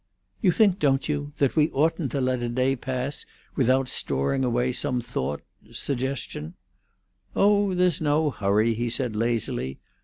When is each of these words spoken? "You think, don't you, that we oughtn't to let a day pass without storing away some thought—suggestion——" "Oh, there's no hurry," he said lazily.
"You 0.41 0.51
think, 0.51 0.79
don't 0.79 1.07
you, 1.07 1.31
that 1.37 1.55
we 1.55 1.69
oughtn't 1.69 2.11
to 2.13 2.21
let 2.21 2.41
a 2.41 2.49
day 2.49 2.75
pass 2.75 3.23
without 3.55 3.87
storing 3.87 4.43
away 4.43 4.71
some 4.71 4.99
thought—suggestion——" 4.99 6.55
"Oh, 7.35 7.75
there's 7.75 8.01
no 8.01 8.31
hurry," 8.31 8.73
he 8.73 8.89
said 8.89 9.15
lazily. 9.15 9.79